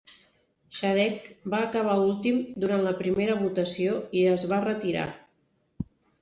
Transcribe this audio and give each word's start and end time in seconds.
Shadegg 0.77 1.27
va 1.53 1.59
acabar 1.65 1.97
últim 2.05 2.39
durant 2.63 2.81
la 2.87 2.95
primera 3.03 3.37
votació 3.43 4.01
i 4.23 4.25
es 4.33 4.47
va 4.55 4.61
retirar. 4.65 5.07